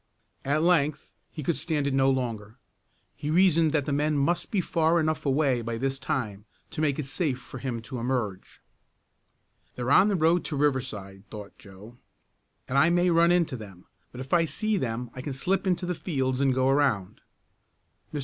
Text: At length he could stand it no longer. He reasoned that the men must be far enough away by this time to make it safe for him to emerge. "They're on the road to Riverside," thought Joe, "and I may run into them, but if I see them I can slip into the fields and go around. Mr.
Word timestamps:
At 0.43 0.63
length 0.63 1.13
he 1.31 1.43
could 1.43 1.55
stand 1.57 1.85
it 1.85 1.93
no 1.93 2.09
longer. 2.09 2.57
He 3.15 3.29
reasoned 3.29 3.71
that 3.73 3.85
the 3.85 3.93
men 3.93 4.17
must 4.17 4.49
be 4.49 4.59
far 4.59 4.99
enough 4.99 5.27
away 5.27 5.61
by 5.61 5.77
this 5.77 5.99
time 5.99 6.45
to 6.71 6.81
make 6.81 6.97
it 6.97 7.05
safe 7.05 7.37
for 7.39 7.59
him 7.59 7.83
to 7.83 7.99
emerge. 7.99 8.61
"They're 9.75 9.91
on 9.91 10.07
the 10.07 10.15
road 10.15 10.43
to 10.45 10.55
Riverside," 10.55 11.29
thought 11.29 11.55
Joe, 11.59 11.97
"and 12.67 12.79
I 12.79 12.89
may 12.89 13.11
run 13.11 13.31
into 13.31 13.55
them, 13.55 13.85
but 14.11 14.19
if 14.21 14.33
I 14.33 14.43
see 14.45 14.75
them 14.75 15.11
I 15.13 15.21
can 15.21 15.33
slip 15.33 15.67
into 15.67 15.85
the 15.85 15.93
fields 15.93 16.41
and 16.41 16.51
go 16.51 16.67
around. 16.69 17.21
Mr. 18.11 18.19